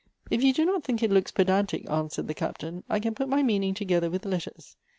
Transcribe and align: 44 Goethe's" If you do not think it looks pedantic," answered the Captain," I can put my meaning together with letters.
44 0.29 0.29
Goethe's" 0.31 0.43
If 0.43 0.47
you 0.47 0.53
do 0.53 0.65
not 0.71 0.83
think 0.83 1.03
it 1.03 1.11
looks 1.11 1.31
pedantic," 1.31 1.87
answered 1.87 2.27
the 2.27 2.33
Captain," 2.33 2.83
I 2.89 2.99
can 2.99 3.13
put 3.13 3.29
my 3.29 3.43
meaning 3.43 3.75
together 3.75 4.09
with 4.09 4.25
letters. 4.25 4.75